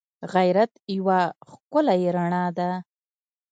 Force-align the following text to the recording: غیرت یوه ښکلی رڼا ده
غیرت 0.33 0.71
یوه 0.97 1.19
ښکلی 1.49 2.01
رڼا 2.15 2.45
ده 2.57 2.69